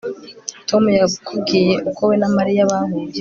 [0.69, 3.07] Tom yakubwiye uko we na Mariya bahuye